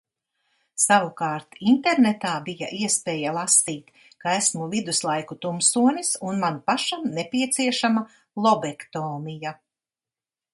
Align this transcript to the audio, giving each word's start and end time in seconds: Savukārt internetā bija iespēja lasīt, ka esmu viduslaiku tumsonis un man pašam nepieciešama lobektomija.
Savukārt 0.83 1.57
internetā 1.71 2.31
bija 2.47 2.69
iespēja 2.85 3.33
lasīt, 3.35 3.91
ka 4.25 4.33
esmu 4.37 4.69
viduslaiku 4.71 5.37
tumsonis 5.45 6.11
un 6.31 6.41
man 6.45 6.59
pašam 6.71 7.05
nepieciešama 7.19 8.05
lobektomija. 8.47 9.55